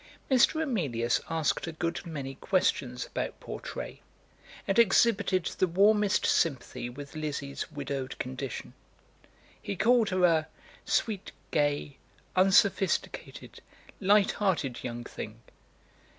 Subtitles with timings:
[0.31, 0.59] Mr.
[0.63, 4.01] Emilius asked a good many questions about Portray,
[4.67, 8.73] and exhibited the warmest sympathy with Lizzie's widowed condition.
[9.61, 10.47] He called her a
[10.85, 11.97] "sweet, gay,
[12.35, 13.61] unsophisticated,
[13.99, 15.39] light hearted young thing."